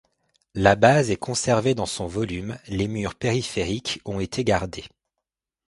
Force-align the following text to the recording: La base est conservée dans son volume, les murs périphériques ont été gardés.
La 0.55 0.75
base 0.75 1.11
est 1.11 1.15
conservée 1.15 1.75
dans 1.75 1.85
son 1.85 2.07
volume, 2.07 2.57
les 2.65 2.87
murs 2.87 3.13
périphériques 3.13 4.01
ont 4.03 4.19
été 4.19 4.43
gardés. 4.43 4.85